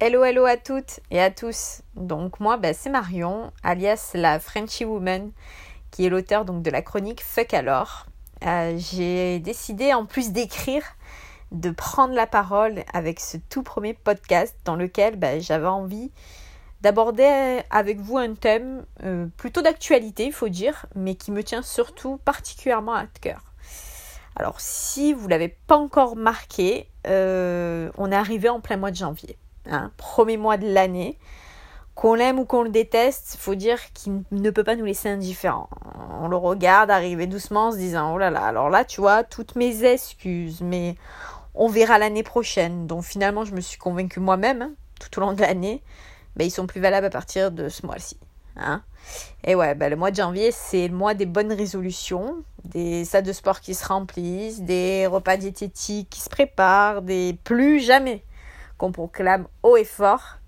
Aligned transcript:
Hello, 0.00 0.22
hello 0.22 0.44
à 0.44 0.56
toutes 0.56 1.00
et 1.10 1.20
à 1.20 1.28
tous. 1.28 1.82
Donc 1.96 2.38
moi, 2.38 2.56
bah, 2.56 2.72
c'est 2.72 2.88
Marion, 2.88 3.50
alias 3.64 4.12
la 4.14 4.38
Frenchy 4.38 4.84
Woman, 4.84 5.32
qui 5.90 6.06
est 6.06 6.08
l'auteur 6.08 6.44
donc 6.44 6.62
de 6.62 6.70
la 6.70 6.82
chronique 6.82 7.20
Fuck 7.20 7.52
alors. 7.52 8.06
Euh, 8.46 8.76
j'ai 8.78 9.40
décidé, 9.40 9.92
en 9.92 10.06
plus 10.06 10.30
d'écrire, 10.30 10.84
de 11.50 11.70
prendre 11.70 12.14
la 12.14 12.28
parole 12.28 12.84
avec 12.92 13.18
ce 13.18 13.38
tout 13.50 13.64
premier 13.64 13.92
podcast 13.92 14.54
dans 14.64 14.76
lequel 14.76 15.16
bah, 15.16 15.40
j'avais 15.40 15.66
envie 15.66 16.12
d'aborder 16.80 17.60
avec 17.68 17.98
vous 17.98 18.18
un 18.18 18.34
thème 18.34 18.86
euh, 19.02 19.26
plutôt 19.36 19.62
d'actualité, 19.62 20.26
il 20.26 20.32
faut 20.32 20.48
dire, 20.48 20.86
mais 20.94 21.16
qui 21.16 21.32
me 21.32 21.42
tient 21.42 21.62
surtout 21.62 22.18
particulièrement 22.18 22.94
à 22.94 23.06
cœur. 23.20 23.42
Alors 24.36 24.60
si 24.60 25.12
vous 25.12 25.24
ne 25.24 25.30
l'avez 25.30 25.48
pas 25.48 25.76
encore 25.76 26.14
marqué, 26.14 26.88
euh, 27.08 27.90
on 27.98 28.12
est 28.12 28.16
arrivé 28.16 28.48
en 28.48 28.60
plein 28.60 28.76
mois 28.76 28.92
de 28.92 28.96
janvier. 28.96 29.36
Hein, 29.68 29.90
premier 29.96 30.36
mois 30.36 30.56
de 30.56 30.66
l'année. 30.66 31.18
Qu'on 31.94 32.14
l'aime 32.14 32.38
ou 32.38 32.44
qu'on 32.44 32.62
le 32.62 32.70
déteste, 32.70 33.36
faut 33.40 33.56
dire 33.56 33.92
qu'il 33.92 34.22
ne 34.30 34.50
peut 34.50 34.62
pas 34.62 34.76
nous 34.76 34.84
laisser 34.84 35.08
indifférents. 35.08 35.68
On 36.20 36.28
le 36.28 36.36
regarde 36.36 36.92
arriver 36.92 37.26
doucement 37.26 37.68
en 37.68 37.72
se 37.72 37.76
disant 37.76 38.14
Oh 38.14 38.18
là 38.18 38.30
là, 38.30 38.44
alors 38.44 38.70
là, 38.70 38.84
tu 38.84 39.00
vois, 39.00 39.24
toutes 39.24 39.56
mes 39.56 39.84
excuses, 39.84 40.60
mais 40.60 40.94
on 41.56 41.68
verra 41.68 41.98
l'année 41.98 42.22
prochaine. 42.22 42.86
Donc 42.86 43.02
finalement, 43.02 43.44
je 43.44 43.52
me 43.52 43.60
suis 43.60 43.78
convaincue 43.78 44.20
moi-même, 44.20 44.62
hein, 44.62 44.70
tout 45.00 45.18
au 45.18 45.20
long 45.20 45.32
de 45.32 45.40
l'année, 45.40 45.82
ben, 46.36 46.46
ils 46.46 46.52
sont 46.52 46.68
plus 46.68 46.80
valables 46.80 47.06
à 47.06 47.10
partir 47.10 47.50
de 47.50 47.68
ce 47.68 47.84
mois-ci. 47.84 48.16
Hein. 48.56 48.82
Et 49.42 49.56
ouais, 49.56 49.74
ben, 49.74 49.90
le 49.90 49.96
mois 49.96 50.12
de 50.12 50.16
janvier, 50.16 50.52
c'est 50.52 50.86
le 50.86 50.94
mois 50.94 51.14
des 51.14 51.26
bonnes 51.26 51.52
résolutions, 51.52 52.44
des 52.64 53.04
salles 53.04 53.24
de 53.24 53.32
sport 53.32 53.60
qui 53.60 53.74
se 53.74 53.84
remplissent, 53.84 54.60
des 54.60 55.08
repas 55.08 55.36
diététiques 55.36 56.10
qui 56.10 56.20
se 56.20 56.30
préparent, 56.30 57.02
des 57.02 57.36
plus 57.42 57.80
jamais 57.80 58.22
qu'on 58.78 58.92
proclame 58.92 59.46
haut 59.62 59.76
et 59.76 59.84
fort. 59.84 60.38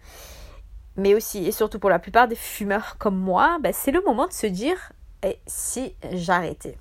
Mais 0.96 1.14
aussi 1.14 1.46
et 1.46 1.52
surtout 1.52 1.78
pour 1.78 1.90
la 1.90 1.98
plupart 1.98 2.28
des 2.28 2.36
fumeurs 2.36 2.96
comme 2.98 3.16
moi, 3.16 3.58
ben, 3.60 3.72
c'est 3.74 3.92
le 3.92 4.02
moment 4.02 4.26
de 4.26 4.32
se 4.32 4.46
dire 4.46 4.92
et 5.22 5.38
si 5.46 5.94
j'arrêtais 6.12 6.76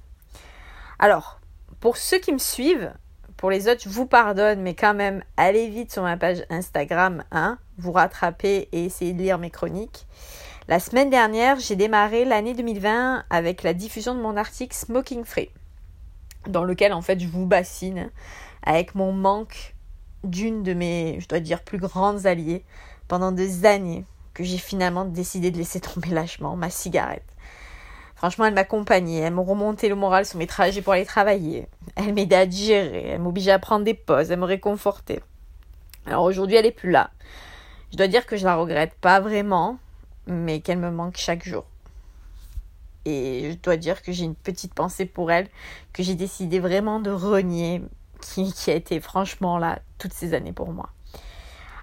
Alors, 0.97 1.39
pour 1.79 1.97
ceux 1.97 2.19
qui 2.19 2.31
me 2.31 2.37
suivent, 2.37 2.93
pour 3.37 3.49
les 3.49 3.67
autres, 3.69 3.81
je 3.83 3.89
vous 3.89 4.05
pardonne, 4.05 4.61
mais 4.61 4.73
quand 4.73 4.93
même, 4.93 5.23
allez 5.37 5.69
vite 5.69 5.93
sur 5.93 6.03
ma 6.03 6.17
page 6.17 6.43
Instagram, 6.49 7.23
hein, 7.31 7.57
vous 7.77 7.91
rattraper 7.91 8.67
et 8.71 8.85
essayer 8.85 9.13
de 9.13 9.21
lire 9.21 9.37
mes 9.37 9.49
chroniques. 9.49 10.07
La 10.67 10.79
semaine 10.79 11.09
dernière, 11.09 11.59
j'ai 11.59 11.75
démarré 11.75 12.25
l'année 12.25 12.53
2020 12.53 13.23
avec 13.29 13.63
la 13.63 13.73
diffusion 13.73 14.13
de 14.13 14.21
mon 14.21 14.37
article 14.37 14.75
Smoking 14.75 15.23
Free, 15.23 15.49
dans 16.47 16.63
lequel 16.63 16.93
en 16.93 17.01
fait 17.01 17.19
je 17.19 17.27
vous 17.27 17.45
bassine 17.45 18.11
avec 18.63 18.93
mon 18.93 19.13
manque 19.13 19.75
d'une 20.23 20.63
de 20.63 20.73
mes, 20.73 21.19
je 21.19 21.27
dois 21.27 21.39
dire, 21.39 21.63
plus 21.63 21.77
grandes 21.77 22.25
alliées 22.25 22.63
pendant 23.07 23.31
des 23.31 23.65
années 23.65 24.05
que 24.33 24.43
j'ai 24.43 24.57
finalement 24.57 25.05
décidé 25.05 25.51
de 25.51 25.57
laisser 25.57 25.79
tomber 25.79 26.09
lâchement, 26.09 26.55
ma 26.55 26.69
cigarette. 26.69 27.25
Franchement, 28.15 28.45
elle 28.45 28.53
m'accompagnait, 28.53 29.19
elle 29.19 29.33
me 29.33 29.39
remontait 29.39 29.87
le 29.87 29.95
moral 29.95 30.25
sur 30.25 30.37
mes 30.37 30.47
trajets 30.47 30.81
pour 30.81 30.93
aller 30.93 31.05
travailler. 31.05 31.67
Elle 31.95 32.13
m'aidait 32.13 32.35
à 32.35 32.45
digérer, 32.45 33.07
elle 33.07 33.21
m'obligeait 33.21 33.51
à 33.51 33.59
prendre 33.59 33.85
des 33.85 33.93
pauses, 33.93 34.29
elle 34.29 34.39
me 34.39 34.45
réconfortait. 34.45 35.21
Alors 36.05 36.23
aujourd'hui, 36.23 36.57
elle 36.57 36.65
est 36.65 36.71
plus 36.71 36.91
là. 36.91 37.11
Je 37.91 37.97
dois 37.97 38.07
dire 38.07 38.25
que 38.25 38.35
je 38.35 38.45
la 38.45 38.55
regrette 38.55 38.93
pas 38.95 39.19
vraiment, 39.19 39.77
mais 40.27 40.59
qu'elle 40.59 40.79
me 40.79 40.91
manque 40.91 41.17
chaque 41.17 41.47
jour. 41.47 41.65
Et 43.05 43.51
je 43.51 43.57
dois 43.57 43.77
dire 43.77 44.01
que 44.01 44.11
j'ai 44.11 44.25
une 44.25 44.35
petite 44.35 44.73
pensée 44.73 45.05
pour 45.05 45.31
elle, 45.31 45.47
que 45.93 46.03
j'ai 46.03 46.15
décidé 46.15 46.59
vraiment 46.59 46.99
de 46.99 47.11
renier, 47.11 47.81
qui, 48.21 48.71
a 48.71 48.73
été 48.73 48.99
franchement 48.99 49.57
là 49.57 49.79
toutes 49.97 50.13
ces 50.13 50.33
années 50.33 50.53
pour 50.53 50.71
moi. 50.71 50.89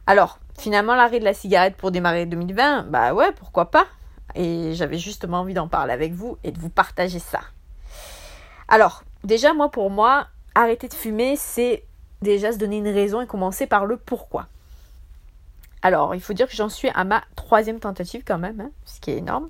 Alors, 0.06 0.38
finalement, 0.58 0.94
l'arrêt 0.94 1.18
de 1.18 1.24
la 1.24 1.34
cigarette 1.34 1.76
pour 1.76 1.90
démarrer 1.90 2.26
2020, 2.26 2.84
bah 2.84 3.14
ouais, 3.14 3.32
pourquoi 3.32 3.70
pas 3.70 3.86
Et 4.34 4.74
j'avais 4.74 4.98
justement 4.98 5.40
envie 5.40 5.54
d'en 5.54 5.68
parler 5.68 5.92
avec 5.92 6.12
vous 6.12 6.38
et 6.44 6.52
de 6.52 6.58
vous 6.58 6.70
partager 6.70 7.18
ça. 7.18 7.40
Alors, 8.68 9.02
déjà, 9.24 9.52
moi, 9.52 9.70
pour 9.70 9.90
moi, 9.90 10.28
arrêter 10.54 10.88
de 10.88 10.94
fumer, 10.94 11.36
c'est 11.36 11.84
déjà 12.22 12.52
se 12.52 12.58
donner 12.58 12.78
une 12.78 12.88
raison 12.88 13.20
et 13.20 13.26
commencer 13.26 13.66
par 13.66 13.86
le 13.86 13.96
pourquoi. 13.96 14.46
Alors, 15.82 16.14
il 16.14 16.20
faut 16.20 16.32
dire 16.32 16.48
que 16.48 16.56
j'en 16.56 16.68
suis 16.68 16.88
à 16.88 17.04
ma 17.04 17.22
troisième 17.36 17.78
tentative 17.78 18.22
quand 18.26 18.38
même, 18.38 18.60
hein, 18.60 18.70
ce 18.84 19.00
qui 19.00 19.10
est 19.10 19.18
énorme. 19.18 19.48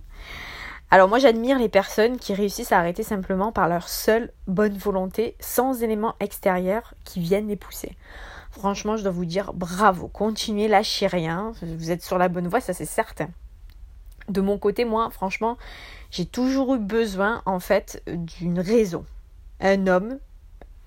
Alors 0.91 1.09
moi 1.09 1.19
j'admire 1.19 1.59
les 1.59 1.69
personnes 1.69 2.17
qui 2.17 2.33
réussissent 2.33 2.71
à 2.71 2.79
arrêter 2.79 3.03
simplement 3.03 3.51
par 3.51 3.69
leur 3.69 3.89
seule 3.89 4.33
bonne 4.47 4.77
volonté, 4.77 5.37
sans 5.41 5.83
éléments 5.83 6.15
extérieurs 6.21 6.95
qui 7.05 7.21
viennent 7.21 7.49
les 7.49 7.57
pousser. 7.57 7.97
Franchement, 8.53 8.97
je 8.97 9.03
dois 9.03 9.13
vous 9.13 9.25
dire 9.25 9.53
bravo, 9.53 10.09
continuez, 10.09 10.69
lâchez 10.69 11.07
rien, 11.07 11.53
vous 11.61 11.91
êtes 11.91 12.03
sur 12.03 12.19
la 12.19 12.29
bonne 12.29 12.47
voie, 12.47 12.61
ça 12.61 12.73
c'est 12.73 12.87
certain. 12.87 13.29
De 14.29 14.41
mon 14.41 14.59
côté, 14.59 14.85
moi, 14.85 15.11
franchement, 15.11 15.57
j'ai 16.11 16.25
toujours 16.25 16.75
eu 16.75 16.79
besoin 16.79 17.43
en 17.47 17.61
fait 17.61 18.03
d'une 18.07 18.61
raison. 18.61 19.05
Un 19.61 19.87
homme 19.89 20.19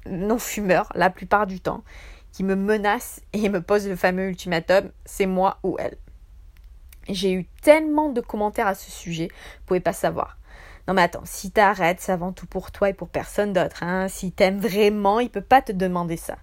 non 0.06 0.40
fumeur 0.40 0.90
la 0.96 1.10
plupart 1.10 1.46
du 1.46 1.60
temps 1.60 1.84
qui 2.31 2.44
me 2.44 2.56
menace 2.56 3.22
et 3.34 3.50
me 3.50 3.62
pose 3.62 3.88
le 3.88 3.96
fameux 3.96 4.30
ultimatum, 4.30 4.92
c'est 5.06 5.26
moi 5.26 5.58
ou 5.64 5.76
elle. 5.78 5.98
J'ai 7.09 7.34
eu 7.34 7.46
tellement 7.62 8.09
de 8.09 8.22
commentaires 8.22 8.68
à 8.68 8.75
ce 8.75 8.92
sujet, 8.92 9.30
vous 9.31 9.66
pouvez 9.66 9.80
pas 9.80 9.94
savoir. 9.94 10.38
Non 10.88 10.94
mais 10.94 11.03
attends, 11.03 11.24
si 11.25 11.52
t'arrêtes, 11.52 12.02
c'est 12.02 12.12
avant 12.12 12.31
tout 12.31 12.47
pour 12.47 12.72
toi 12.72 12.90
et 12.90 12.94
pour 12.94 13.09
personne 13.09 13.53
d'autre. 13.53 13.84
Hein. 13.84 14.08
Si 14.08 14.31
t'aimes 14.31 14.59
vraiment, 14.59 15.19
il 15.19 15.30
peut 15.30 15.42
pas 15.42 15.62
te 15.62 15.72
demander 15.72 16.18
ça. 16.18 16.38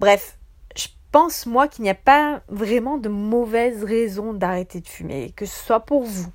Bref, 0.00 0.38
je 0.74 0.88
pense 1.10 1.46
moi 1.46 1.68
qu'il 1.68 1.84
n'y 1.84 1.90
a 1.90 1.94
pas 1.94 2.40
vraiment 2.48 2.96
de 2.96 3.08
mauvaise 3.08 3.84
raison 3.84 4.32
d'arrêter 4.32 4.80
de 4.80 4.88
fumer, 4.88 5.32
que 5.36 5.44
ce 5.46 5.64
soit 5.64 5.80
pour 5.80 6.02
vous, 6.02 6.32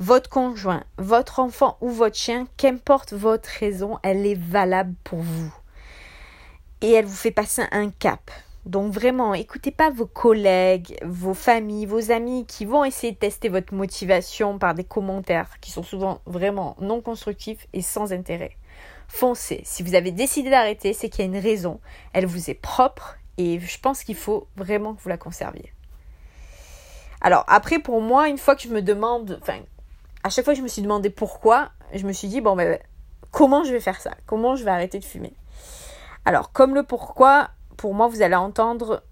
votre 0.00 0.28
conjoint, 0.30 0.82
votre 0.98 1.38
enfant 1.38 1.76
ou 1.80 1.90
votre 1.90 2.16
chien, 2.16 2.48
qu'importe 2.56 3.12
votre 3.12 3.48
raison, 3.48 3.98
elle 4.02 4.26
est 4.26 4.38
valable 4.38 4.94
pour 5.04 5.20
vous. 5.20 5.54
Et 6.80 6.92
elle 6.92 7.04
vous 7.04 7.14
fait 7.14 7.30
passer 7.30 7.62
un 7.70 7.90
cap. 7.90 8.30
Donc 8.66 8.92
vraiment, 8.92 9.32
écoutez 9.32 9.70
pas 9.70 9.90
vos 9.90 10.06
collègues, 10.06 10.98
vos 11.02 11.32
familles, 11.32 11.86
vos 11.86 12.10
amis 12.10 12.44
qui 12.46 12.66
vont 12.66 12.84
essayer 12.84 13.12
de 13.12 13.18
tester 13.18 13.48
votre 13.48 13.72
motivation 13.72 14.58
par 14.58 14.74
des 14.74 14.84
commentaires 14.84 15.58
qui 15.60 15.70
sont 15.70 15.82
souvent 15.82 16.20
vraiment 16.26 16.76
non 16.80 17.00
constructifs 17.00 17.66
et 17.72 17.80
sans 17.80 18.12
intérêt. 18.12 18.56
Foncez. 19.08 19.62
Si 19.64 19.82
vous 19.82 19.94
avez 19.94 20.12
décidé 20.12 20.50
d'arrêter, 20.50 20.92
c'est 20.92 21.08
qu'il 21.08 21.24
y 21.24 21.28
a 21.28 21.30
une 21.30 21.42
raison. 21.42 21.80
Elle 22.12 22.26
vous 22.26 22.50
est 22.50 22.54
propre 22.54 23.16
et 23.38 23.58
je 23.58 23.80
pense 23.80 24.04
qu'il 24.04 24.14
faut 24.14 24.46
vraiment 24.56 24.94
que 24.94 25.00
vous 25.00 25.08
la 25.08 25.16
conserviez. 25.16 25.72
Alors 27.22 27.44
après, 27.48 27.78
pour 27.78 28.02
moi, 28.02 28.28
une 28.28 28.38
fois 28.38 28.56
que 28.56 28.62
je 28.62 28.68
me 28.68 28.82
demande, 28.82 29.38
enfin, 29.42 29.58
à 30.22 30.28
chaque 30.28 30.44
fois 30.44 30.52
que 30.52 30.58
je 30.58 30.62
me 30.62 30.68
suis 30.68 30.82
demandé 30.82 31.08
pourquoi, 31.08 31.70
je 31.94 32.06
me 32.06 32.12
suis 32.12 32.28
dit, 32.28 32.40
bon, 32.42 32.56
ben, 32.56 32.78
comment 33.30 33.64
je 33.64 33.72
vais 33.72 33.80
faire 33.80 34.00
ça? 34.00 34.12
Comment 34.26 34.54
je 34.54 34.64
vais 34.64 34.70
arrêter 34.70 34.98
de 34.98 35.04
fumer? 35.04 35.32
Alors, 36.24 36.52
comme 36.52 36.74
le 36.74 36.82
pourquoi, 36.82 37.50
pour 37.80 37.94
moi, 37.94 38.08
vous 38.08 38.20
allez 38.20 38.34
entendre 38.34 39.02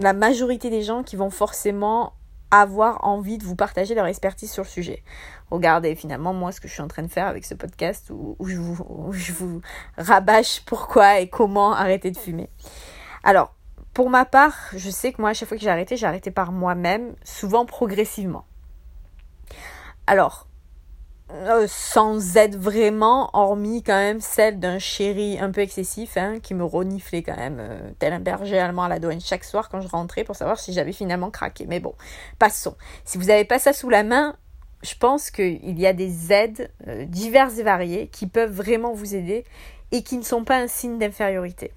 la 0.00 0.14
majorité 0.14 0.70
des 0.70 0.80
gens 0.80 1.02
qui 1.02 1.14
vont 1.14 1.28
forcément 1.28 2.14
avoir 2.50 3.04
envie 3.04 3.36
de 3.36 3.44
vous 3.44 3.54
partager 3.54 3.94
leur 3.94 4.06
expertise 4.06 4.50
sur 4.50 4.62
le 4.62 4.68
sujet. 4.68 5.02
Regardez 5.50 5.94
finalement 5.94 6.32
moi 6.32 6.50
ce 6.50 6.58
que 6.58 6.66
je 6.66 6.72
suis 6.72 6.80
en 6.80 6.88
train 6.88 7.02
de 7.02 7.12
faire 7.12 7.26
avec 7.26 7.44
ce 7.44 7.52
podcast 7.52 8.08
où, 8.08 8.34
je, 8.46 8.56
vous, 8.56 9.12
je 9.12 9.30
vous 9.34 9.60
rabâche 9.98 10.62
pourquoi 10.64 11.20
et 11.20 11.28
comment 11.28 11.74
arrêter 11.74 12.10
de 12.10 12.16
fumer. 12.16 12.48
Alors, 13.24 13.54
pour 13.92 14.08
ma 14.08 14.24
part, 14.24 14.56
je 14.74 14.88
sais 14.88 15.12
que 15.12 15.20
moi, 15.20 15.28
à 15.28 15.34
chaque 15.34 15.50
fois 15.50 15.58
que 15.58 15.62
j'ai 15.62 15.68
arrêté, 15.68 15.98
j'ai 15.98 16.06
arrêté 16.06 16.30
par 16.30 16.50
moi-même, 16.50 17.14
souvent 17.24 17.66
progressivement. 17.66 18.46
Alors, 20.06 20.46
euh, 21.30 21.66
sans 21.68 22.36
être 22.36 22.56
vraiment, 22.56 23.30
hormis 23.32 23.82
quand 23.82 23.96
même 23.96 24.20
celle 24.20 24.60
d'un 24.60 24.78
chéri 24.78 25.38
un 25.40 25.50
peu 25.50 25.62
excessif, 25.62 26.18
hein, 26.18 26.38
qui 26.42 26.52
me 26.52 26.64
reniflait 26.64 27.22
quand 27.22 27.36
même, 27.36 27.58
euh, 27.60 27.90
tel 27.98 28.12
un 28.12 28.20
berger 28.20 28.58
allemand 28.58 28.84
à 28.84 28.88
la 28.88 28.98
douane 28.98 29.20
chaque 29.20 29.44
soir 29.44 29.70
quand 29.70 29.80
je 29.80 29.88
rentrais 29.88 30.24
pour 30.24 30.36
savoir 30.36 30.58
si 30.58 30.74
j'avais 30.74 30.92
finalement 30.92 31.30
craqué. 31.30 31.64
Mais 31.66 31.80
bon, 31.80 31.94
passons. 32.38 32.76
Si 33.04 33.16
vous 33.16 33.24
n'avez 33.24 33.46
pas 33.46 33.58
ça 33.58 33.72
sous 33.72 33.88
la 33.88 34.02
main, 34.02 34.36
je 34.82 34.94
pense 34.96 35.30
qu'il 35.30 35.80
y 35.80 35.86
a 35.86 35.94
des 35.94 36.30
aides 36.30 36.70
euh, 36.88 37.06
diverses 37.06 37.58
et 37.58 37.62
variées 37.62 38.08
qui 38.08 38.26
peuvent 38.26 38.52
vraiment 38.52 38.92
vous 38.92 39.14
aider 39.14 39.44
et 39.92 40.02
qui 40.02 40.18
ne 40.18 40.22
sont 40.22 40.44
pas 40.44 40.58
un 40.58 40.66
signe 40.66 40.98
d'infériorité. 40.98 41.72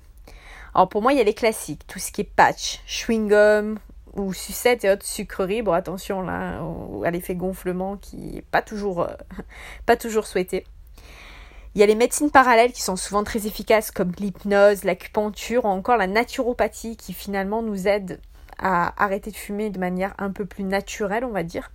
Alors 0.75 0.89
pour 0.89 1.01
moi, 1.01 1.13
il 1.13 1.17
y 1.17 1.21
a 1.21 1.23
les 1.23 1.33
classiques, 1.33 1.87
tout 1.87 1.99
ce 1.99 2.11
qui 2.11 2.21
est 2.21 2.29
patch, 2.35 2.81
chewing-gum, 2.85 3.77
ou 4.17 4.33
sucettes 4.33 4.83
et 4.83 4.91
autres 4.91 5.05
sucreries. 5.05 5.61
Bon, 5.61 5.73
attention 5.73 6.21
là 6.21 6.61
à 7.03 7.11
l'effet 7.11 7.35
gonflement 7.35 7.97
qui 7.97 8.17
n'est 8.17 8.41
pas 8.41 8.61
toujours, 8.61 9.01
euh, 9.01 9.13
pas 9.85 9.95
toujours 9.95 10.25
souhaité. 10.25 10.65
Il 11.75 11.79
y 11.79 11.83
a 11.83 11.85
les 11.85 11.95
médecines 11.95 12.31
parallèles 12.31 12.71
qui 12.71 12.81
sont 12.81 12.95
souvent 12.95 13.23
très 13.23 13.45
efficaces 13.45 13.91
comme 13.91 14.11
l'hypnose, 14.17 14.83
l'acupuncture 14.83 15.65
ou 15.65 15.67
encore 15.67 15.97
la 15.97 16.07
naturopathie 16.07 16.97
qui 16.97 17.13
finalement 17.13 17.61
nous 17.61 17.87
aident 17.87 18.19
à 18.57 19.01
arrêter 19.01 19.29
de 19.29 19.35
fumer 19.35 19.69
de 19.69 19.77
manière 19.77 20.15
un 20.17 20.31
peu 20.31 20.45
plus 20.45 20.63
naturelle, 20.63 21.23
on 21.23 21.31
va 21.31 21.43
dire. 21.43 21.71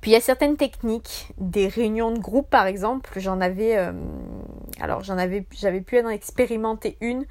Puis 0.00 0.12
il 0.12 0.14
y 0.14 0.16
a 0.16 0.20
certaines 0.20 0.56
techniques, 0.56 1.32
des 1.38 1.66
réunions 1.66 2.12
de 2.12 2.20
groupe 2.20 2.48
par 2.48 2.66
exemple, 2.66 3.10
j'en 3.16 3.40
avais 3.40 3.76
euh, 3.76 3.92
alors 4.80 5.02
j'avais 5.02 5.80
pu 5.80 6.00
en 6.00 6.08
expérimenter 6.08 6.96
une 7.00 7.26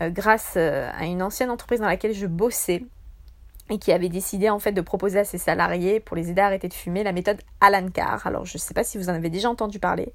euh, 0.00 0.10
grâce 0.10 0.58
à 0.58 1.04
une 1.06 1.22
ancienne 1.22 1.50
entreprise 1.50 1.80
dans 1.80 1.86
laquelle 1.86 2.12
je 2.12 2.26
bossais 2.26 2.84
et 3.70 3.78
qui 3.78 3.92
avait 3.92 4.08
décidé 4.08 4.48
en 4.50 4.58
fait 4.58 4.72
de 4.72 4.80
proposer 4.80 5.18
à 5.18 5.24
ses 5.24 5.38
salariés 5.38 6.00
pour 6.00 6.16
les 6.16 6.30
aider 6.30 6.40
à 6.40 6.46
arrêter 6.46 6.68
de 6.68 6.74
fumer 6.74 7.02
la 7.02 7.12
méthode 7.12 7.40
Alan 7.60 7.88
Carr. 7.88 8.26
Alors 8.26 8.44
je 8.44 8.56
ne 8.56 8.60
sais 8.60 8.74
pas 8.74 8.84
si 8.84 8.98
vous 8.98 9.08
en 9.08 9.14
avez 9.14 9.30
déjà 9.30 9.50
entendu 9.50 9.78
parler, 9.78 10.12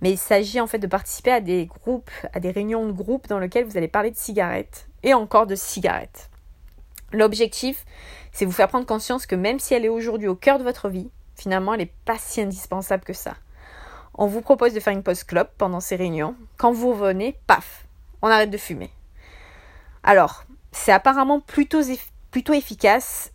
mais 0.00 0.10
il 0.10 0.18
s'agit 0.18 0.60
en 0.60 0.66
fait 0.66 0.78
de 0.78 0.86
participer 0.86 1.32
à 1.32 1.40
des 1.40 1.66
groupes, 1.66 2.10
à 2.32 2.40
des 2.40 2.50
réunions 2.50 2.86
de 2.86 2.92
groupe 2.92 3.28
dans 3.28 3.38
lesquelles 3.38 3.66
vous 3.66 3.76
allez 3.76 3.88
parler 3.88 4.10
de 4.10 4.16
cigarettes 4.16 4.88
et 5.02 5.14
encore 5.14 5.46
de 5.46 5.54
cigarettes. 5.54 6.30
L'objectif, 7.12 7.84
c'est 8.32 8.44
vous 8.44 8.52
faire 8.52 8.68
prendre 8.68 8.86
conscience 8.86 9.26
que 9.26 9.36
même 9.36 9.58
si 9.58 9.74
elle 9.74 9.84
est 9.84 9.90
aujourd'hui 9.90 10.28
au 10.28 10.34
cœur 10.34 10.58
de 10.58 10.64
votre 10.64 10.88
vie, 10.88 11.10
finalement 11.36 11.74
elle 11.74 11.80
n'est 11.80 11.92
pas 12.04 12.18
si 12.18 12.40
indispensable 12.40 13.04
que 13.04 13.12
ça. 13.12 13.34
On 14.18 14.26
vous 14.26 14.40
propose 14.40 14.72
de 14.72 14.80
faire 14.80 14.94
une 14.94 15.02
pause 15.02 15.24
clope 15.24 15.52
pendant 15.58 15.80
ces 15.80 15.96
réunions. 15.96 16.34
Quand 16.56 16.72
vous 16.72 16.92
revenez, 16.92 17.38
paf, 17.46 17.86
on 18.22 18.28
arrête 18.28 18.50
de 18.50 18.56
fumer. 18.56 18.90
Alors, 20.02 20.44
c'est 20.72 20.92
apparemment 20.92 21.40
plutôt 21.40 21.82
plutôt 22.36 22.52
efficace. 22.52 23.32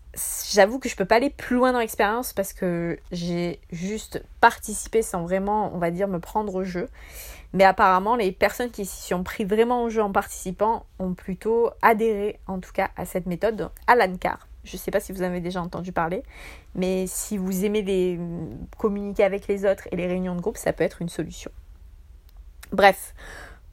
J'avoue 0.51 0.77
que 0.77 0.87
je 0.87 0.95
peux 0.95 1.05
pas 1.05 1.15
aller 1.15 1.31
plus 1.31 1.55
loin 1.55 1.73
dans 1.73 1.79
l'expérience 1.79 2.33
parce 2.33 2.53
que 2.53 2.99
j'ai 3.11 3.59
juste 3.71 4.23
participé 4.41 5.01
sans 5.01 5.23
vraiment, 5.23 5.73
on 5.73 5.79
va 5.79 5.89
dire, 5.89 6.07
me 6.07 6.19
prendre 6.19 6.53
au 6.53 6.63
jeu. 6.63 6.87
Mais 7.53 7.63
apparemment, 7.63 8.15
les 8.15 8.31
personnes 8.31 8.69
qui 8.69 8.85
s'y 8.85 9.07
sont 9.07 9.23
pris 9.23 9.43
vraiment 9.43 9.81
au 9.81 9.89
jeu 9.89 10.03
en 10.03 10.11
participant 10.11 10.85
ont 10.99 11.15
plutôt 11.15 11.71
adhéré, 11.81 12.39
en 12.45 12.59
tout 12.59 12.73
cas, 12.73 12.91
à 12.95 13.05
cette 13.05 13.25
méthode, 13.25 13.71
à 13.87 13.95
l'ANCAR. 13.95 14.47
Je 14.65 14.75
ne 14.75 14.79
sais 14.79 14.91
pas 14.91 14.99
si 14.99 15.13
vous 15.13 15.23
avez 15.23 15.39
déjà 15.39 15.63
entendu 15.63 15.91
parler, 15.91 16.21
mais 16.75 17.07
si 17.07 17.39
vous 17.39 17.65
aimez 17.65 17.81
les, 17.81 18.19
communiquer 18.77 19.23
avec 19.23 19.47
les 19.47 19.65
autres 19.65 19.87
et 19.91 19.95
les 19.95 20.05
réunions 20.05 20.35
de 20.35 20.41
groupe, 20.41 20.57
ça 20.57 20.73
peut 20.73 20.83
être 20.83 21.01
une 21.01 21.09
solution. 21.09 21.49
Bref, 22.71 23.15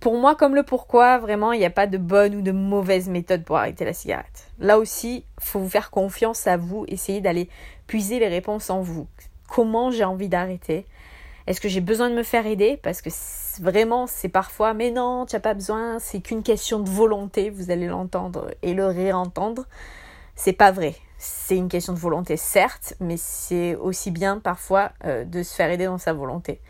pour 0.01 0.17
moi, 0.17 0.37
comme 0.37 0.55
le 0.55 0.63
pourquoi, 0.63 1.19
vraiment, 1.19 1.53
il 1.53 1.59
n'y 1.59 1.67
a 1.67 1.71
pas 1.71 1.87
de 1.87 1.99
bonne 1.99 2.37
ou 2.37 2.43
de 2.43 2.53
mauvaise 2.53 3.09
méthode 3.09 3.45
pour 3.45 3.57
arrêter 3.57 3.85
la 3.85 3.93
cigarette. 3.93 4.49
Là 4.59 4.79
aussi, 4.79 5.25
faut 5.41 5.59
vous 5.59 5.69
faire 5.69 5.91
confiance 5.91 6.47
à 6.47 6.57
vous, 6.57 6.85
essayer 6.87 7.21
d'aller 7.21 7.49
puiser 7.87 8.19
les 8.21 8.29
réponses 8.29 8.71
en 8.71 8.81
vous. 8.81 9.09
Comment 9.49 9.91
j'ai 9.91 10.05
envie 10.05 10.29
d'arrêter? 10.29 10.87
Est-ce 11.49 11.61
que 11.61 11.69
j'ai 11.69 11.81
besoin 11.81 12.11
de 12.11 12.15
me 12.15 12.23
faire 12.23 12.47
aider? 12.47 12.79
Parce 12.81 13.01
que 13.01 13.11
vraiment, 13.61 14.07
c'est 14.07 14.29
parfois, 14.29 14.75
mais 14.75 14.91
non, 14.91 15.27
tu 15.27 15.35
n'as 15.35 15.41
pas 15.41 15.55
besoin, 15.55 15.99
c'est 15.99 16.21
qu'une 16.21 16.43
question 16.43 16.79
de 16.79 16.91
volonté, 16.91 17.51
vous 17.51 17.71
allez 17.71 17.87
l'entendre 17.87 18.51
et 18.63 18.75
le 18.75 18.87
réentendre. 18.87 19.65
C'est 20.37 20.53
pas 20.53 20.71
vrai. 20.71 20.95
C'est 21.17 21.57
une 21.57 21.69
question 21.69 21.93
de 21.93 21.99
volonté, 21.99 22.37
certes, 22.37 22.95
mais 23.01 23.17
c'est 23.17 23.75
aussi 23.75 24.13
bien 24.13 24.39
parfois 24.39 24.93
euh, 25.05 25.25
de 25.25 25.43
se 25.43 25.55
faire 25.55 25.71
aider 25.71 25.87
dans 25.87 25.99
sa 25.99 26.13
volonté. 26.13 26.61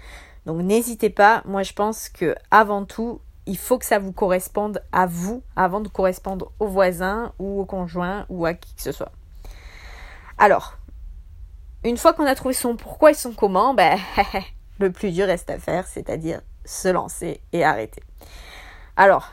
Donc 0.49 0.62
n'hésitez 0.62 1.11
pas, 1.11 1.43
moi 1.45 1.62
je 1.62 1.75
pense 1.75 2.09
que 2.09 2.35
avant 2.50 2.87
tout, 2.87 3.21
il 3.45 3.59
faut 3.59 3.77
que 3.77 3.85
ça 3.85 3.99
vous 3.99 4.12
corresponde 4.12 4.83
à 4.93 5.05
vous 5.05 5.43
avant 5.56 5.81
de 5.81 5.89
correspondre 5.89 6.53
aux 6.59 6.69
voisins 6.69 7.35
ou 7.39 7.61
au 7.61 7.67
conjoint 7.67 8.25
ou 8.31 8.47
à 8.47 8.55
qui 8.55 8.75
que 8.75 8.81
ce 8.81 8.91
soit. 8.91 9.12
Alors, 10.39 10.79
une 11.85 11.99
fois 11.99 12.15
qu'on 12.15 12.25
a 12.25 12.35
trouvé 12.35 12.55
son 12.55 12.77
pourquoi 12.77 13.11
et 13.11 13.15
son 13.15 13.33
comment, 13.33 13.75
ben, 13.75 13.99
le 14.79 14.91
plus 14.91 15.11
dur 15.11 15.27
reste 15.27 15.50
à 15.50 15.59
faire, 15.59 15.87
c'est-à-dire 15.87 16.41
se 16.65 16.89
lancer 16.89 17.43
et 17.53 17.62
arrêter. 17.62 18.03
Alors, 18.97 19.31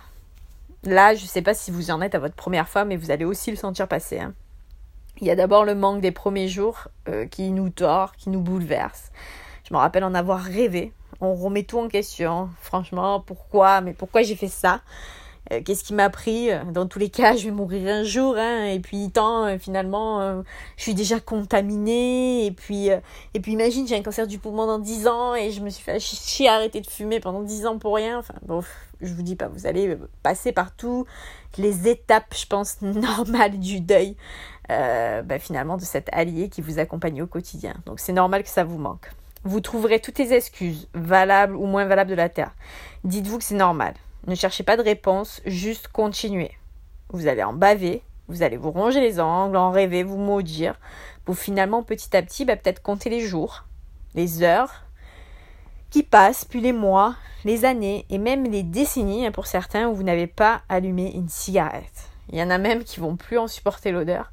là, 0.83 1.15
je 1.15 1.23
ne 1.23 1.29
sais 1.29 1.41
pas 1.41 1.53
si 1.53 1.71
vous 1.71 1.91
en 1.91 2.01
êtes 2.01 2.15
à 2.15 2.19
votre 2.19 2.35
première 2.35 2.67
fois, 2.67 2.83
mais 2.83 2.97
vous 2.97 3.09
allez 3.09 3.23
aussi 3.23 3.51
le 3.51 3.57
sentir 3.57 3.87
passer. 3.87 4.19
Hein. 4.19 4.33
Il 5.21 5.27
y 5.27 5.31
a 5.31 5.35
d'abord 5.37 5.63
le 5.63 5.75
manque 5.75 6.01
des 6.01 6.11
premiers 6.11 6.49
jours 6.49 6.89
euh, 7.07 7.25
qui 7.25 7.51
nous 7.51 7.69
tord, 7.69 8.17
qui 8.17 8.29
nous 8.29 8.41
bouleverse. 8.41 9.13
Je 9.67 9.73
me 9.73 9.79
rappelle 9.79 10.03
en 10.03 10.13
avoir 10.13 10.41
rêvé 10.41 10.91
on 11.21 11.35
remet 11.35 11.63
tout 11.63 11.79
en 11.79 11.87
question. 11.87 12.49
Franchement, 12.61 13.19
pourquoi? 13.19 13.81
Mais 13.81 13.93
pourquoi 13.93 14.23
j'ai 14.23 14.35
fait 14.35 14.47
ça? 14.47 14.81
Euh, 15.51 15.61
Qu'est-ce 15.63 15.83
qui 15.83 15.93
m'a 15.93 16.09
pris? 16.09 16.49
Dans 16.71 16.87
tous 16.87 16.99
les 16.99 17.09
cas, 17.09 17.35
je 17.35 17.45
vais 17.45 17.51
mourir 17.51 17.87
un 17.93 18.03
jour, 18.03 18.35
hein, 18.37 18.65
et 18.65 18.79
puis 18.79 19.11
tant, 19.11 19.45
euh, 19.45 19.57
finalement, 19.57 20.21
euh, 20.21 20.41
je 20.77 20.83
suis 20.83 20.93
déjà 20.95 21.19
contaminée, 21.19 22.45
et 22.45 22.51
puis, 22.51 22.87
et 23.33 23.39
puis 23.39 23.51
imagine, 23.51 23.87
j'ai 23.87 23.95
un 23.95 24.01
cancer 24.01 24.27
du 24.27 24.39
poumon 24.39 24.65
dans 24.65 24.79
10 24.79 25.07
ans, 25.07 25.35
et 25.35 25.51
je 25.51 25.61
me 25.61 25.69
suis 25.69 25.83
fait 25.83 25.99
chier 25.99 26.47
à 26.47 26.55
arrêter 26.55 26.81
de 26.81 26.87
fumer 26.87 27.19
pendant 27.19 27.43
10 27.43 27.67
ans 27.67 27.77
pour 27.77 27.95
rien. 27.95 28.19
Enfin, 28.19 28.33
bon, 28.43 28.63
je 29.01 29.13
vous 29.13 29.21
dis 29.21 29.35
pas, 29.35 29.47
vous 29.47 29.67
allez 29.67 29.97
passer 30.23 30.51
par 30.51 30.75
toutes 30.75 31.07
les 31.57 31.87
étapes, 31.87 32.33
je 32.35 32.45
pense, 32.47 32.81
normales 32.81 33.59
du 33.59 33.81
deuil, 33.81 34.15
bah, 34.67 35.39
finalement, 35.39 35.77
de 35.77 35.83
cet 35.83 36.09
allié 36.11 36.49
qui 36.49 36.61
vous 36.61 36.79
accompagne 36.79 37.21
au 37.21 37.27
quotidien. 37.27 37.75
Donc 37.85 37.99
c'est 37.99 38.13
normal 38.13 38.43
que 38.43 38.49
ça 38.49 38.63
vous 38.63 38.77
manque. 38.77 39.11
Vous 39.47 39.61
trouverez 39.61 39.99
toutes 39.99 40.17
les 40.17 40.33
excuses, 40.33 40.87
valables 40.95 41.55
ou 41.55 41.67
moins 41.67 41.85
valables 41.85 42.09
de 42.09 42.15
la 42.15 42.29
Terre. 42.29 42.55
Dites-vous 43.03 43.37
que 43.37 43.43
c'est 43.43 43.53
normal. 43.53 43.93
Ne 44.25 44.33
cherchez 44.33 44.63
pas 44.63 44.75
de 44.75 44.81
réponse, 44.81 45.39
juste 45.45 45.87
continuez. 45.87 46.49
Vous 47.09 47.27
allez 47.27 47.43
en 47.43 47.53
baver, 47.53 48.01
vous 48.27 48.41
allez 48.41 48.57
vous 48.57 48.71
ronger 48.71 49.01
les 49.01 49.19
angles, 49.19 49.55
en 49.55 49.69
rêver, 49.69 50.01
vous 50.01 50.17
maudire, 50.17 50.79
pour 51.25 51.37
finalement 51.37 51.83
petit 51.83 52.17
à 52.17 52.23
petit 52.23 52.43
bah, 52.43 52.55
peut-être 52.55 52.81
compter 52.81 53.11
les 53.11 53.19
jours, 53.19 53.65
les 54.15 54.41
heures 54.41 54.85
qui 55.91 56.01
passent, 56.01 56.43
puis 56.43 56.59
les 56.59 56.73
mois, 56.73 57.15
les 57.43 57.65
années 57.65 58.07
et 58.09 58.17
même 58.17 58.45
les 58.45 58.63
décennies 58.63 59.27
hein, 59.27 59.31
pour 59.31 59.45
certains 59.45 59.87
où 59.87 59.93
vous 59.93 60.01
n'avez 60.01 60.25
pas 60.25 60.63
allumé 60.69 61.11
une 61.13 61.29
cigarette. 61.29 62.09
Il 62.31 62.39
y 62.39 62.41
en 62.41 62.49
a 62.49 62.57
même 62.57 62.83
qui 62.83 62.99
vont 62.99 63.15
plus 63.15 63.37
en 63.37 63.47
supporter 63.47 63.91
l'odeur 63.91 64.31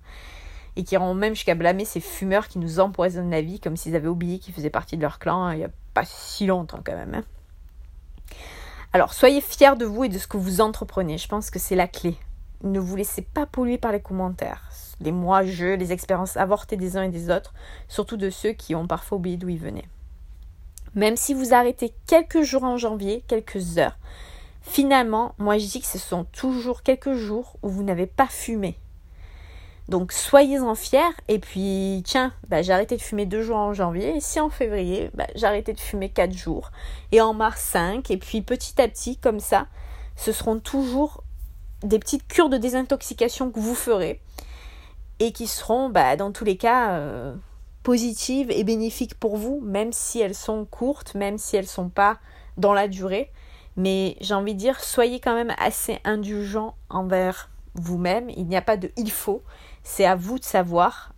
et 0.76 0.84
qui 0.84 0.94
iront 0.94 1.14
même 1.14 1.34
jusqu'à 1.34 1.54
blâmer 1.54 1.84
ces 1.84 2.00
fumeurs 2.00 2.48
qui 2.48 2.58
nous 2.58 2.80
empoisonnent 2.80 3.30
la 3.30 3.42
vie 3.42 3.60
comme 3.60 3.76
s'ils 3.76 3.96
avaient 3.96 4.08
oublié 4.08 4.38
qu'ils 4.38 4.54
faisaient 4.54 4.70
partie 4.70 4.96
de 4.96 5.02
leur 5.02 5.19
clan 5.19 5.44
hein, 5.44 5.54
il 5.54 5.58
n'y 5.58 5.64
a 5.64 5.70
pas 5.94 6.04
si 6.04 6.46
longtemps 6.46 6.80
quand 6.84 6.96
même. 6.96 7.14
Hein. 7.14 7.24
Alors 8.92 9.14
soyez 9.14 9.40
fiers 9.40 9.76
de 9.76 9.86
vous 9.86 10.04
et 10.04 10.08
de 10.08 10.19
ce 10.19 10.26
que 10.26 10.36
vous 10.36 10.60
entreprenez, 10.60 11.19
je 11.19 11.28
pense 11.28 11.50
que 11.50 11.58
c'est 11.58 11.76
la 11.76 11.88
clé. 11.88 12.16
Ne 12.62 12.78
vous 12.78 12.94
laissez 12.94 13.22
pas 13.22 13.46
polluer 13.46 13.78
par 13.78 13.90
les 13.90 14.00
commentaires, 14.00 14.69
les 15.00 15.12
moi-je, 15.12 15.74
les 15.74 15.92
expériences 15.92 16.36
avortées 16.36 16.76
des 16.76 16.96
uns 16.96 17.02
et 17.02 17.08
des 17.08 17.30
autres, 17.30 17.54
surtout 17.88 18.16
de 18.16 18.30
ceux 18.30 18.52
qui 18.52 18.74
ont 18.74 18.86
parfois 18.86 19.19
oublié 19.19 19.36
d'où 19.36 19.48
ils 19.48 19.58
venaient. 19.58 19.88
Même 20.94 21.16
si 21.16 21.32
vous 21.32 21.54
arrêtez 21.54 21.94
quelques 22.06 22.42
jours 22.42 22.64
en 22.64 22.76
janvier, 22.76 23.24
quelques 23.26 23.78
heures, 23.78 23.96
finalement, 24.60 25.34
moi 25.38 25.56
je 25.56 25.66
dis 25.66 25.80
que 25.80 25.86
ce 25.86 25.98
sont 25.98 26.24
toujours 26.24 26.82
quelques 26.82 27.14
jours 27.14 27.56
où 27.62 27.70
vous 27.70 27.82
n'avez 27.82 28.06
pas 28.06 28.28
fumé, 28.28 28.76
donc 29.88 30.12
soyez-en 30.12 30.75
fiers. 30.75 31.00
Et 31.29 31.38
puis, 31.38 32.02
tiens, 32.05 32.32
bah, 32.49 32.62
j'ai 32.62 32.73
arrêté 32.73 32.96
de 32.96 33.02
fumer 33.02 33.26
deux 33.26 33.43
jours 33.43 33.56
en 33.56 33.73
janvier. 33.73 34.17
Et 34.17 34.20
si 34.20 34.40
en 34.40 34.50
février, 34.50 35.11
bah, 35.14 35.26
j'ai 35.34 35.46
arrêté 35.46 35.73
de 35.73 35.81
fumer 35.81 36.08
quatre 36.08 36.32
jours. 36.32 36.70
Et 37.11 37.20
en 37.20 37.34
mars, 37.34 37.61
cinq. 37.61 38.11
Et 38.11 38.17
puis 38.17 38.43
petit 38.43 38.81
à 38.81 38.88
petit, 38.88 39.17
comme 39.17 39.40
ça, 39.40 39.67
ce 40.17 40.32
seront 40.32 40.58
toujours 40.58 41.25
des 41.82 41.99
petites 41.99 42.26
cures 42.29 42.49
de 42.49 42.58
désintoxication 42.58 43.50
que 43.50 43.58
vous 43.58 43.75
ferez. 43.75 44.20
Et 45.19 45.32
qui 45.32 45.46
seront, 45.46 45.88
bah, 45.88 46.17
dans 46.17 46.32
tous 46.32 46.44
les 46.44 46.56
cas, 46.56 46.93
euh, 46.93 47.34
positives 47.82 48.51
et 48.51 48.65
bénéfiques 48.65 49.17
pour 49.17 49.36
vous, 49.36 49.60
même 49.62 49.93
si 49.93 50.20
elles 50.20 50.34
sont 50.34 50.65
courtes, 50.65 51.15
même 51.15 51.39
si 51.39 51.56
elles 51.56 51.65
ne 51.65 51.69
sont 51.69 51.89
pas 51.89 52.19
dans 52.56 52.72
la 52.72 52.89
durée. 52.89 53.31
Mais 53.77 54.17
j'ai 54.20 54.34
envie 54.34 54.55
de 54.55 54.58
dire, 54.58 54.81
soyez 54.81 55.19
quand 55.19 55.34
même 55.34 55.55
assez 55.58 55.98
indulgents 56.05 56.77
envers 56.91 57.51
vous-même. 57.74 58.31
Il 58.31 58.46
n'y 58.46 58.56
a 58.56 58.62
pas 58.62 58.76
de 58.76 58.91
il 58.96 59.10
faut. 59.10 59.43
C'est 59.82 60.05
à 60.05 60.14
vous 60.14 60.38
de 60.38 60.44
savoir 60.44 61.12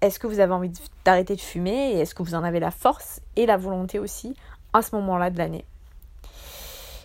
est-ce 0.00 0.18
que 0.18 0.26
vous 0.26 0.40
avez 0.40 0.52
envie 0.52 0.72
d'arrêter 1.04 1.36
de 1.36 1.40
fumer 1.40 1.92
et 1.92 1.98
est-ce 2.00 2.14
que 2.14 2.22
vous 2.22 2.34
en 2.34 2.44
avez 2.44 2.60
la 2.60 2.70
force 2.70 3.20
et 3.36 3.46
la 3.46 3.56
volonté 3.56 3.98
aussi 3.98 4.34
à 4.72 4.82
ce 4.82 4.94
moment-là 4.96 5.30
de 5.30 5.38
l'année. 5.38 5.64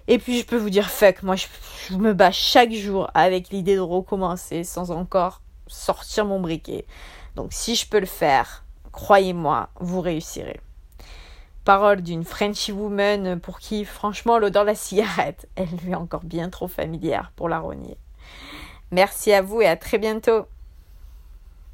Et 0.08 0.20
puis 0.20 0.40
je 0.40 0.46
peux 0.46 0.58
vous 0.58 0.70
dire 0.70 0.90
fuck, 0.90 1.24
moi 1.24 1.36
je, 1.36 1.48
me 1.96 2.14
bats 2.14 2.32
chaque 2.32 2.72
jour 2.72 3.10
avec 3.14 3.50
l'idée 3.50 3.76
de 3.76 3.82
recommencer 3.82 4.64
sans 4.64 4.92
encore 4.92 5.42
sortir 5.68 6.26
mon 6.26 6.40
briquet. 6.40 6.86
Donc 7.36 7.54
si 7.54 7.76
je 7.76 7.88
peux 7.88 8.00
le 8.00 8.06
faire, 8.06 8.64
croyez-moi, 8.92 9.70
vous 9.80 10.02
réussirez. 10.02 10.62
Parole 11.64 12.02
d'une 12.02 12.24
Frenchy 12.24 12.72
woman 12.72 13.40
pour 13.40 13.58
qui 13.60 13.84
franchement 13.84 14.38
l'odeur 14.38 14.64
de 14.64 14.70
la 14.70 14.76
cigarette, 14.76 15.50
elle 15.56 15.70
lui 15.84 15.92
est 15.92 15.96
encore 15.96 16.24
bien 16.24 16.50
trop 16.50 16.68
familière 16.68 17.32
pour 17.36 17.50
la 17.50 17.60
renier. 17.60 17.98
Merci 18.92 19.32
à 19.34 19.42
vous 19.42 19.62
et 19.62 19.68
à 19.68 19.76
très 19.78 19.98
bientôt. 19.98 20.46